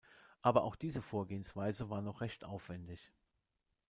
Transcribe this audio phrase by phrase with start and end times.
[0.41, 3.11] Aber auch diese Vorgehensweise war noch recht aufwändig.